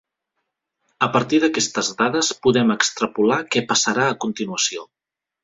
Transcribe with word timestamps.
A 1.07 1.09
partir 1.17 1.39
d'aquestes 1.43 1.91
dades 1.99 2.31
podem 2.47 2.73
extrapolar 2.77 3.39
què 3.57 3.65
passarà 3.75 4.09
a 4.15 4.19
continuació. 4.27 4.89